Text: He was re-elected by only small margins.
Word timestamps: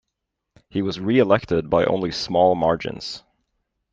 He 0.67 0.81
was 0.81 0.99
re-elected 0.99 1.69
by 1.69 1.85
only 1.85 2.09
small 2.09 2.55
margins. 2.55 3.21